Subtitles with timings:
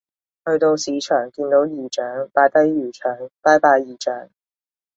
[0.47, 4.29] 去到市場見到姨丈擺低魚腸拜拜姨丈